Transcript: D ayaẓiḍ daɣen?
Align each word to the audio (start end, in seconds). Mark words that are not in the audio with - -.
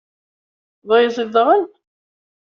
D 0.87 0.89
ayaẓiḍ 0.95 1.29
daɣen? 1.35 1.65